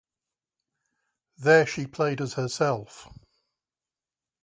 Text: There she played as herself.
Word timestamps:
There 1.37 1.67
she 1.67 1.85
played 1.85 2.21
as 2.21 2.33
herself. 2.33 3.07